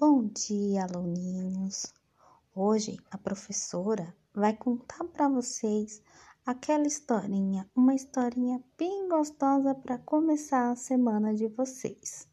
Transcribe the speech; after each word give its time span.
Bom 0.00 0.28
dia, 0.28 0.84
aluninhos! 0.84 1.92
Hoje 2.54 2.96
a 3.10 3.18
professora 3.18 4.16
vai 4.32 4.56
contar 4.56 5.04
para 5.04 5.28
vocês 5.28 6.02
aquela 6.46 6.86
historinha, 6.86 7.68
uma 7.76 7.94
historinha 7.94 8.64
bem 8.78 9.10
gostosa 9.10 9.74
para 9.74 9.98
começar 9.98 10.70
a 10.70 10.74
semana 10.74 11.34
de 11.34 11.48
vocês. 11.48 12.26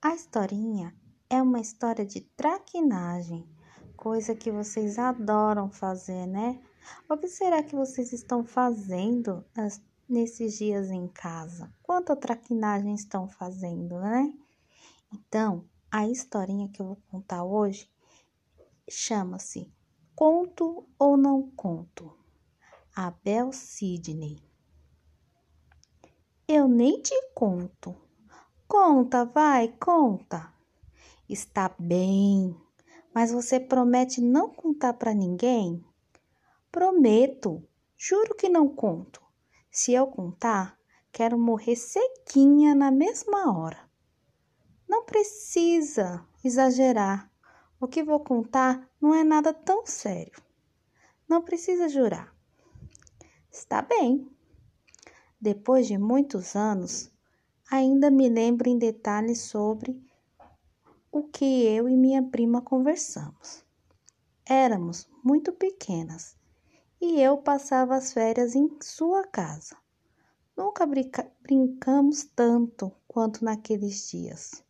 A 0.00 0.14
historinha 0.14 0.96
é 1.28 1.42
uma 1.42 1.60
história 1.60 2.06
de 2.06 2.22
traquinagem, 2.22 3.46
coisa 3.94 4.34
que 4.34 4.50
vocês 4.50 4.98
adoram 4.98 5.70
fazer, 5.70 6.24
né? 6.24 6.62
O 7.06 7.14
que 7.18 7.28
será 7.28 7.62
que 7.62 7.76
vocês 7.76 8.10
estão 8.10 8.42
fazendo 8.42 9.44
nesses 10.08 10.56
dias 10.56 10.90
em 10.90 11.06
casa? 11.08 11.70
Quanta 11.82 12.16
traquinagem 12.16 12.94
estão 12.94 13.28
fazendo, 13.28 14.00
né? 14.00 14.32
Então, 15.12 15.68
a 15.90 16.06
historinha 16.06 16.68
que 16.68 16.80
eu 16.80 16.86
vou 16.86 17.02
contar 17.10 17.42
hoje 17.42 17.90
chama-se 18.88 19.72
Conto 20.14 20.88
ou 20.98 21.16
Não 21.16 21.50
Conto? 21.50 22.16
Abel 22.94 23.52
Sidney. 23.52 24.38
Eu 26.46 26.68
nem 26.68 27.00
te 27.00 27.14
conto. 27.34 27.96
Conta, 28.68 29.24
vai, 29.24 29.68
conta. 29.68 30.52
Está 31.28 31.74
bem, 31.78 32.56
mas 33.12 33.32
você 33.32 33.58
promete 33.58 34.20
não 34.20 34.48
contar 34.48 34.94
para 34.94 35.14
ninguém? 35.14 35.84
Prometo, 36.70 37.66
juro 37.96 38.36
que 38.36 38.48
não 38.48 38.68
conto. 38.68 39.20
Se 39.70 39.92
eu 39.92 40.06
contar, 40.06 40.78
quero 41.12 41.38
morrer 41.38 41.74
sequinha 41.74 42.74
na 42.74 42.90
mesma 42.92 43.56
hora. 43.56 43.89
Não 45.00 45.06
precisa 45.06 46.22
exagerar. 46.44 47.32
O 47.80 47.88
que 47.88 48.02
vou 48.02 48.20
contar 48.20 48.86
não 49.00 49.14
é 49.14 49.24
nada 49.24 49.50
tão 49.50 49.86
sério. 49.86 50.38
Não 51.26 51.40
precisa 51.40 51.88
jurar. 51.88 52.36
Está 53.50 53.80
bem. 53.80 54.30
Depois 55.40 55.86
de 55.86 55.96
muitos 55.96 56.54
anos, 56.54 57.10
ainda 57.70 58.10
me 58.10 58.28
lembro 58.28 58.68
em 58.68 58.76
detalhes 58.76 59.40
sobre 59.40 59.98
o 61.10 61.22
que 61.22 61.64
eu 61.64 61.88
e 61.88 61.96
minha 61.96 62.22
prima 62.22 62.60
conversamos. 62.60 63.64
Éramos 64.44 65.08
muito 65.24 65.50
pequenas 65.50 66.36
e 67.00 67.22
eu 67.22 67.38
passava 67.38 67.96
as 67.96 68.12
férias 68.12 68.54
em 68.54 68.68
sua 68.82 69.26
casa. 69.26 69.78
Nunca 70.54 70.84
brinca 70.84 71.26
brincamos 71.40 72.24
tanto 72.36 72.92
quanto 73.08 73.42
naqueles 73.42 74.10
dias. 74.10 74.62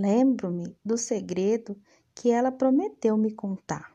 Lembro-me 0.00 0.78
do 0.84 0.96
segredo 0.96 1.76
que 2.14 2.30
ela 2.30 2.52
prometeu 2.52 3.16
me 3.16 3.34
contar. 3.34 3.92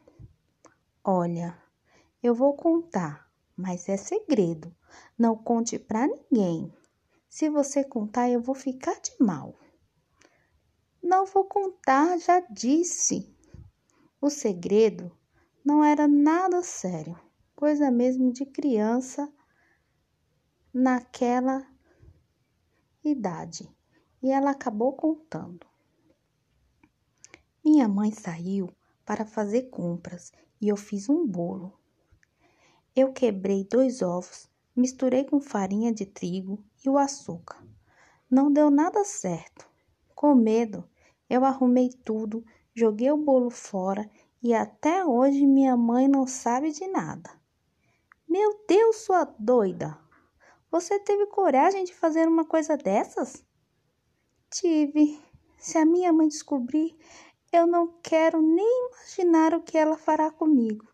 Olha, 1.02 1.58
eu 2.22 2.36
vou 2.36 2.58
contar, 2.58 3.32
mas 3.56 3.88
é 3.88 3.96
segredo. 3.96 4.76
Não 5.18 5.34
conte 5.34 5.80
para 5.80 6.06
ninguém. 6.06 6.74
Se 7.30 7.50
você 7.50 7.86
contar, 7.86 8.30
eu 8.30 8.42
vou 8.42 8.54
ficar 8.54 9.00
de 9.00 9.14
mal. 9.18 9.58
Não 11.02 11.26
vou 11.26 11.46
contar, 11.46 12.20
já 12.20 12.42
disse. 12.42 13.34
O 14.20 14.30
segredo 14.30 15.10
não 15.64 15.86
era 15.86 16.06
nada 16.06 16.62
sério, 16.64 17.18
coisa 17.56 17.90
mesmo 17.90 18.34
de 18.34 18.46
criança 18.46 19.34
naquela 20.74 21.66
idade. 23.06 23.74
E 24.22 24.30
ela 24.30 24.52
acabou 24.52 24.92
contando. 24.92 25.73
Minha 27.64 27.88
mãe 27.88 28.12
saiu 28.12 28.70
para 29.06 29.26
fazer 29.26 29.70
compras 29.70 30.34
e 30.60 30.68
eu 30.68 30.76
fiz 30.76 31.08
um 31.08 31.26
bolo. 31.26 31.80
Eu 32.96 33.14
quebrei 33.14 33.64
dois 33.64 34.02
ovos, 34.02 34.50
misturei 34.76 35.24
com 35.24 35.40
farinha 35.40 35.94
de 35.94 36.06
trigo 36.06 36.64
e 36.86 36.90
o 36.90 36.98
açúcar. 36.98 37.66
Não 38.30 38.52
deu 38.52 38.70
nada 38.70 39.06
certo. 39.06 39.66
Com 40.14 40.36
medo, 40.36 40.84
eu 41.30 41.46
arrumei 41.46 41.90
tudo, 41.90 42.44
joguei 42.74 43.10
o 43.12 43.18
bolo 43.18 43.50
fora 43.50 44.10
e 44.42 44.54
até 44.54 45.06
hoje 45.06 45.46
minha 45.46 45.78
mãe 45.78 46.08
não 46.08 46.28
sabe 46.28 46.72
de 46.72 46.86
nada. 46.88 47.30
Meu 48.28 48.64
Deus, 48.68 48.98
sua 48.98 49.24
doida! 49.40 49.98
Você 50.70 51.00
teve 51.00 51.28
coragem 51.28 51.84
de 51.84 51.94
fazer 51.94 52.28
uma 52.28 52.44
coisa 52.44 52.76
dessas? 52.76 53.46
Tive. 54.50 55.22
Se 55.58 55.78
a 55.78 55.86
minha 55.86 56.12
mãe 56.12 56.28
descobrir, 56.28 56.98
eu 57.56 57.68
não 57.68 57.88
quero 58.02 58.42
nem 58.42 58.90
imaginar 58.90 59.54
o 59.54 59.62
que 59.62 59.78
ela 59.78 59.98
fará 59.98 60.32
comigo. 60.32 60.88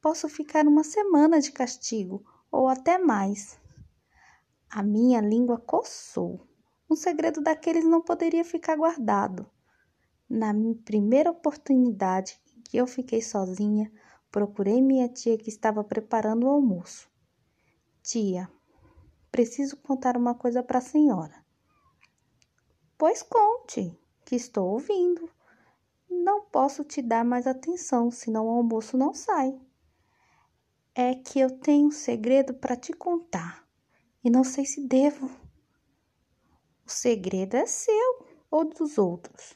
Posso 0.00 0.28
ficar 0.28 0.66
uma 0.66 0.84
semana 0.84 1.40
de 1.40 1.50
castigo, 1.50 2.24
ou 2.50 2.68
até 2.68 2.98
mais. 2.98 3.58
A 4.70 4.82
minha 4.82 5.20
língua 5.20 5.58
coçou. 5.58 6.46
Um 6.90 6.96
segredo 6.96 7.40
daqueles 7.40 7.84
não 7.84 8.00
poderia 8.00 8.44
ficar 8.44 8.76
guardado. 8.76 9.50
Na 10.28 10.54
primeira 10.84 11.30
oportunidade 11.30 12.40
em 12.56 12.60
que 12.62 12.76
eu 12.76 12.86
fiquei 12.86 13.20
sozinha, 13.20 13.90
procurei 14.30 14.80
minha 14.80 15.08
tia 15.08 15.36
que 15.36 15.48
estava 15.48 15.82
preparando 15.82 16.44
o 16.44 16.50
almoço. 16.50 17.10
Tia, 18.02 18.48
preciso 19.30 19.76
contar 19.78 20.16
uma 20.16 20.34
coisa 20.34 20.62
para 20.62 20.78
a 20.78 20.82
senhora. 20.82 21.44
Pois 22.96 23.22
conte, 23.22 23.98
que 24.24 24.36
estou 24.36 24.70
ouvindo. 24.70 25.30
Posso 26.50 26.84
te 26.84 27.02
dar 27.02 27.24
mais 27.24 27.46
atenção, 27.46 28.10
senão 28.10 28.46
o 28.46 28.50
almoço 28.50 28.96
não 28.96 29.12
sai. 29.12 29.58
É 30.94 31.14
que 31.14 31.38
eu 31.38 31.50
tenho 31.50 31.88
um 31.88 31.90
segredo 31.90 32.54
para 32.54 32.76
te 32.76 32.92
contar 32.92 33.68
e 34.24 34.30
não 34.30 34.42
sei 34.42 34.64
se 34.64 34.86
devo. 34.86 35.30
O 36.86 36.90
segredo 36.90 37.54
é 37.54 37.66
seu 37.66 38.26
ou 38.50 38.64
dos 38.64 38.98
outros? 38.98 39.54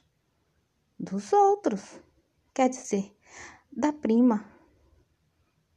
Dos 0.98 1.32
outros, 1.32 1.82
quer 2.54 2.68
dizer, 2.68 3.16
da 3.72 3.92
prima. 3.92 4.44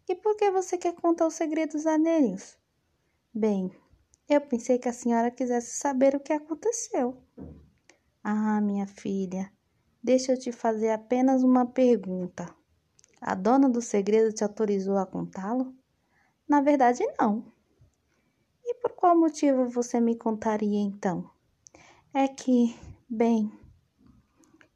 E 0.08 0.16
por 0.16 0.36
que 0.36 0.52
você 0.52 0.78
quer 0.78 0.94
contar 0.94 1.26
os 1.26 1.34
segredos 1.34 1.88
alheios? 1.88 2.58
Bem, 3.34 3.72
eu 4.30 4.42
pensei 4.42 4.78
que 4.78 4.90
a 4.90 4.94
senhora 4.94 5.32
quisesse 5.32 5.78
saber 5.78 6.16
o 6.16 6.20
que 6.20 6.34
aconteceu. 6.34 7.24
Ah, 8.24 8.59
minha 8.62 8.86
filha, 8.86 9.52
Deixa 10.05 10.33
eu 10.33 10.38
te 10.38 10.51
fazer 10.51 10.91
apenas 10.91 11.41
uma 11.41 11.66
pergunta. 11.66 12.47
A 13.19 13.33
dona 13.33 13.67
do 13.67 13.81
segredo 13.81 14.31
te 14.31 14.43
autorizou 14.43 14.99
a 14.99 15.05
contá-lo? 15.07 15.73
Na 16.47 16.61
verdade, 16.61 17.03
não. 17.19 17.43
E 18.63 18.75
por 18.75 18.91
qual 18.91 19.17
motivo 19.17 19.67
você 19.67 19.99
me 19.99 20.16
contaria 20.16 20.79
então? 20.79 21.27
É 22.13 22.27
que, 22.27 22.77
bem, 23.09 23.51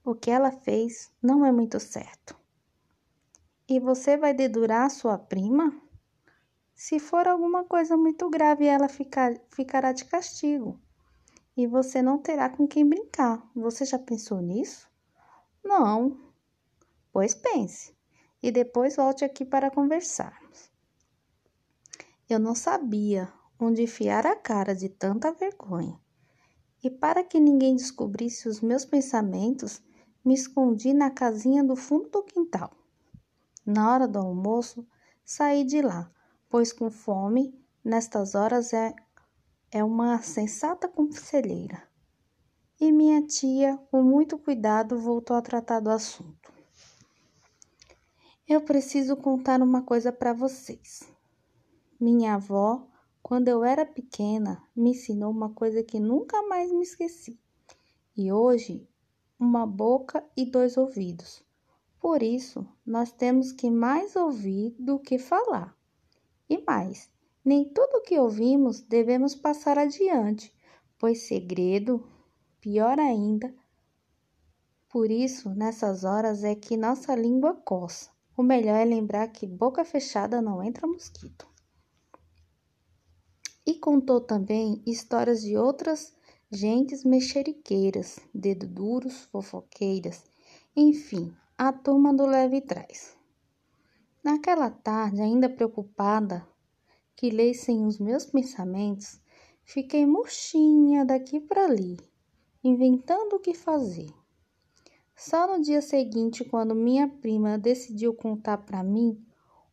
o 0.04 0.16
que 0.16 0.32
ela 0.32 0.52
fez 0.52 1.12
não 1.22 1.46
é 1.46 1.52
muito 1.52 1.80
certo. 1.80 2.36
E 3.68 3.80
você 3.80 4.18
vai 4.18 4.34
dedurar 4.34 4.90
sua 4.90 5.16
prima? 5.16 5.80
Se 6.74 6.98
for 6.98 7.28
alguma 7.28 7.64
coisa 7.66 7.96
muito 7.96 8.28
grave, 8.32 8.66
ela 8.66 8.90
ficar, 8.90 9.36
ficará 9.52 9.92
de 9.92 10.06
castigo. 10.06 10.82
E 11.56 11.68
você 11.68 12.02
não 12.02 12.18
terá 12.18 12.50
com 12.50 12.68
quem 12.68 12.84
brincar. 12.84 13.48
Você 13.56 13.86
já 13.86 14.00
pensou 14.00 14.42
nisso? 14.42 14.89
Não. 15.64 16.18
Pois 17.12 17.36
pense, 17.36 17.96
e 18.42 18.52
depois 18.52 18.96
volte 18.96 19.26
aqui 19.26 19.44
para 19.44 19.72
conversarmos. 19.72 20.72
Eu 22.30 22.40
não 22.40 22.56
sabia 22.56 23.32
onde 23.60 23.82
enfiar 23.82 24.26
a 24.26 24.36
cara 24.36 24.74
de 24.76 24.88
tanta 24.88 25.32
vergonha. 25.34 26.00
E 26.82 26.90
para 26.90 27.24
que 27.24 27.40
ninguém 27.40 27.76
descobrisse 27.76 28.48
os 28.48 28.62
meus 28.62 28.86
pensamentos, 28.86 29.82
me 30.24 30.34
escondi 30.34 30.94
na 30.94 31.10
casinha 31.10 31.64
do 31.64 31.76
fundo 31.76 32.10
do 32.10 32.24
quintal. 32.24 32.72
Na 33.66 33.92
hora 33.92 34.08
do 34.08 34.20
almoço, 34.20 34.88
saí 35.26 35.64
de 35.64 35.82
lá, 35.82 36.10
pois 36.48 36.72
com 36.72 36.90
fome, 36.90 37.54
nestas 37.84 38.36
horas 38.36 38.72
é, 38.72 38.96
é 39.72 39.84
uma 39.84 40.22
sensata 40.22 40.88
conselheira 40.88 41.89
e 42.80 42.94
minha 42.94 43.22
tia, 43.22 43.78
com 43.92 44.02
muito 44.02 44.38
cuidado, 44.38 44.98
voltou 44.98 45.36
a 45.36 45.42
tratar 45.42 45.82
do 45.82 45.90
assunto. 45.90 46.54
Eu 48.48 48.62
preciso 48.62 49.18
contar 49.18 49.62
uma 49.62 49.82
coisa 49.82 50.14
para 50.14 50.32
vocês. 50.32 51.04
Minha 52.00 52.36
avó, 52.36 52.88
quando 53.22 53.50
eu 53.50 53.66
era 53.66 53.86
pequena, 53.86 54.64
me 54.74 54.92
ensinou 54.92 55.30
uma 55.30 55.50
coisa 55.50 55.84
que 55.84 56.00
nunca 56.00 56.42
mais 56.44 56.72
me 56.72 56.82
esqueci. 56.82 57.38
E 58.16 58.32
hoje, 58.32 58.88
uma 59.38 59.68
boca 59.68 60.24
e 60.36 60.46
dois 60.46 60.78
ouvidos. 60.78 61.44
Por 62.00 62.24
isso, 62.24 62.66
nós 62.86 63.12
temos 63.12 63.52
que 63.52 63.70
mais 63.70 64.16
ouvir 64.16 64.74
do 64.80 64.98
que 64.98 65.20
falar. 65.20 65.78
E 66.50 66.64
mais, 66.64 67.10
nem 67.44 67.66
tudo 67.66 68.02
que 68.02 68.18
ouvimos 68.18 68.80
devemos 68.80 69.36
passar 69.36 69.78
adiante, 69.78 70.54
pois 70.98 71.28
segredo 71.28 72.04
Pior 72.62 73.00
ainda, 73.00 73.54
Por 74.90 75.12
isso, 75.12 75.50
nessas 75.52 76.04
horas 76.04 76.44
é 76.44 76.56
que 76.56 76.76
nossa 76.76 77.16
língua 77.16 77.54
coça. 77.54 78.10
O 78.36 78.42
melhor 78.42 78.76
é 78.76 78.84
lembrar 78.84 79.28
que 79.28 79.46
boca 79.46 79.86
fechada 79.86 80.42
não 80.42 80.62
entra 80.64 80.88
mosquito. 80.88 81.48
E 83.66 83.76
contou 83.76 84.20
também 84.20 84.82
histórias 84.86 85.42
de 85.42 85.56
outras 85.56 86.14
gentes 86.52 87.04
mexeriqueiras, 87.04 88.20
dedo 88.34 88.66
duros, 88.66 89.26
fofoqueiras, 89.26 90.24
enfim, 90.76 91.34
a 91.58 91.72
turma 91.72 92.14
do 92.14 92.26
leve 92.26 92.60
trás. 92.60 93.16
Naquela 94.24 94.70
tarde, 94.70 95.22
ainda 95.22 95.48
preocupada 95.48 96.46
que 97.16 97.30
lessem 97.30 97.86
os 97.86 98.00
meus 98.00 98.26
pensamentos, 98.26 99.22
fiquei 99.64 100.06
murchinha 100.06 101.06
daqui 101.06 101.40
para 101.40 101.66
ali, 101.66 102.09
inventando 102.64 103.34
o 103.34 103.40
que 103.40 103.54
fazer. 103.54 104.14
Só 105.16 105.48
no 105.48 105.64
dia 105.64 105.82
seguinte, 105.82 106.46
quando 106.46 106.76
minha 106.76 107.08
prima 107.08 107.58
decidiu 107.58 108.14
contar 108.14 108.60
para 108.60 108.84
mim 108.84 109.22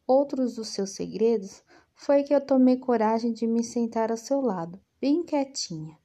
outros 0.07 0.57
dos 0.57 0.69
seus 0.69 0.91
segredos, 0.91 1.63
foi 1.95 2.23
que 2.23 2.35
eu 2.35 2.41
tomei 2.41 2.77
coragem 2.77 3.33
de 3.33 3.47
me 3.47 3.65
sentar 3.65 4.11
ao 4.11 4.17
seu 4.17 4.41
lado, 4.41 4.81
bem 5.01 5.25
quietinha. 5.25 5.99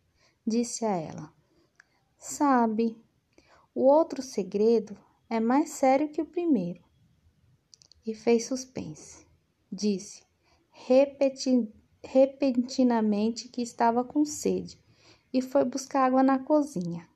Disse 0.45 0.85
a 0.85 0.95
ela: 0.95 1.33
Sabe, 2.17 2.95
o 3.73 3.85
outro 3.85 4.21
segredo 4.21 4.97
é 5.29 5.39
mais 5.39 5.69
sério 5.69 6.09
que 6.09 6.21
o 6.21 6.25
primeiro. 6.25 6.83
E 8.05 8.15
fez 8.15 8.45
suspense. 8.45 9.27
Disse 9.71 10.23
repeti 10.71 11.71
repentinamente 12.03 13.47
que 13.47 13.61
estava 13.61 14.03
com 14.03 14.25
sede 14.25 14.80
e 15.33 15.41
foi 15.41 15.63
buscar 15.65 16.05
água 16.05 16.23
na 16.23 16.39
cozinha. 16.39 17.07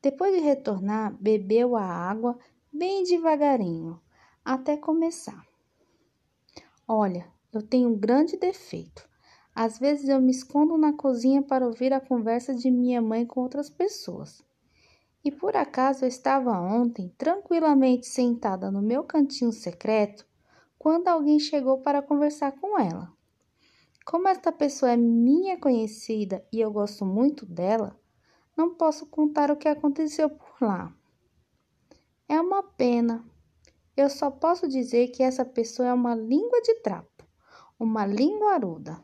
Depois 0.00 0.34
de 0.34 0.40
retornar, 0.40 1.16
bebeu 1.20 1.76
a 1.76 1.82
água 1.82 2.38
bem 2.72 3.02
devagarinho, 3.02 4.00
até 4.44 4.76
começar. 4.76 5.44
Olha, 6.86 7.26
eu 7.52 7.60
tenho 7.60 7.88
um 7.88 7.98
grande 7.98 8.36
defeito. 8.36 9.08
Às 9.54 9.78
vezes 9.78 10.08
eu 10.08 10.20
me 10.20 10.30
escondo 10.30 10.78
na 10.78 10.92
cozinha 10.92 11.42
para 11.42 11.66
ouvir 11.66 11.92
a 11.92 12.00
conversa 12.00 12.54
de 12.54 12.70
minha 12.70 13.02
mãe 13.02 13.26
com 13.26 13.40
outras 13.40 13.68
pessoas. 13.68 14.40
E 15.24 15.32
por 15.32 15.56
acaso 15.56 16.04
eu 16.04 16.08
estava 16.08 16.52
ontem 16.52 17.12
tranquilamente 17.18 18.06
sentada 18.06 18.70
no 18.70 18.80
meu 18.80 19.02
cantinho 19.02 19.50
secreto 19.50 20.24
quando 20.78 21.08
alguém 21.08 21.40
chegou 21.40 21.78
para 21.78 22.00
conversar 22.00 22.52
com 22.52 22.78
ela. 22.78 23.12
Como 24.10 24.26
esta 24.26 24.50
pessoa 24.50 24.92
é 24.92 24.96
minha 24.96 25.58
conhecida 25.58 26.42
e 26.50 26.58
eu 26.58 26.72
gosto 26.72 27.04
muito 27.04 27.44
dela, 27.44 27.94
não 28.56 28.74
posso 28.74 29.04
contar 29.04 29.50
o 29.50 29.56
que 29.56 29.68
aconteceu 29.68 30.30
por 30.30 30.62
lá. 30.62 30.96
É 32.26 32.40
uma 32.40 32.62
pena. 32.62 33.22
Eu 33.94 34.08
só 34.08 34.30
posso 34.30 34.66
dizer 34.66 35.08
que 35.08 35.22
essa 35.22 35.44
pessoa 35.44 35.88
é 35.88 35.92
uma 35.92 36.14
língua 36.14 36.62
de 36.62 36.76
trapo, 36.76 37.22
uma 37.78 38.06
linguaruda. 38.06 38.98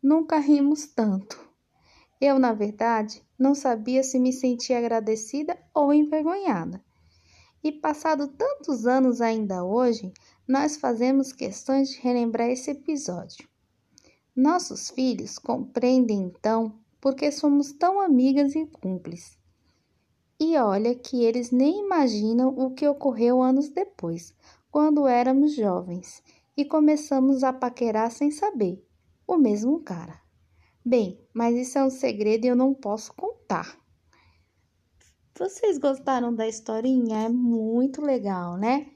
Nunca 0.00 0.38
rimos 0.38 0.86
tanto. 0.86 1.36
Eu, 2.20 2.38
na 2.38 2.52
verdade, 2.52 3.26
não 3.36 3.56
sabia 3.56 4.04
se 4.04 4.20
me 4.20 4.32
sentia 4.32 4.78
agradecida 4.78 5.58
ou 5.74 5.92
envergonhada. 5.92 6.80
E 7.60 7.72
passado 7.72 8.28
tantos 8.28 8.86
anos 8.86 9.20
ainda 9.20 9.64
hoje, 9.64 10.12
nós 10.46 10.76
fazemos 10.76 11.32
questões 11.32 11.90
de 11.90 12.00
relembrar 12.00 12.48
esse 12.48 12.70
episódio. 12.70 13.52
Nossos 14.36 14.90
filhos 14.90 15.38
compreendem 15.38 16.22
então 16.22 16.80
porque 17.00 17.30
somos 17.30 17.72
tão 17.72 18.00
amigas 18.00 18.56
e 18.56 18.66
cúmplices. 18.66 19.38
E 20.40 20.56
olha 20.58 20.94
que 20.94 21.22
eles 21.22 21.52
nem 21.52 21.84
imaginam 21.84 22.48
o 22.48 22.74
que 22.74 22.88
ocorreu 22.88 23.40
anos 23.40 23.68
depois, 23.68 24.34
quando 24.70 25.06
éramos 25.06 25.54
jovens 25.54 26.20
e 26.56 26.64
começamos 26.64 27.44
a 27.44 27.52
paquerar 27.52 28.10
sem 28.10 28.32
saber, 28.32 28.84
o 29.24 29.36
mesmo 29.36 29.80
cara. 29.80 30.20
Bem, 30.84 31.20
mas 31.32 31.56
isso 31.56 31.78
é 31.78 31.84
um 31.84 31.90
segredo 31.90 32.44
e 32.44 32.48
eu 32.48 32.56
não 32.56 32.74
posso 32.74 33.14
contar. 33.14 33.78
Vocês 35.38 35.78
gostaram 35.78 36.34
da 36.34 36.48
historinha? 36.48 37.26
É 37.26 37.28
muito 37.28 38.02
legal, 38.02 38.56
né? 38.56 38.90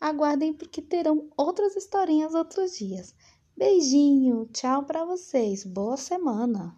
Aguardem 0.00 0.52
porque 0.52 0.82
terão 0.82 1.30
outras 1.36 1.76
historinhas 1.76 2.34
outros 2.34 2.76
dias. 2.76 3.14
Beijinho, 3.64 4.44
tchau 4.52 4.82
para 4.82 5.04
vocês. 5.04 5.62
Boa 5.64 5.96
semana. 5.96 6.76